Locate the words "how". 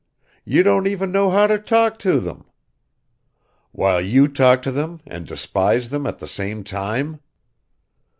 1.29-1.45